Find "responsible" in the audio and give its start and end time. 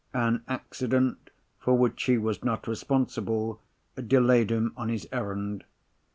2.67-3.61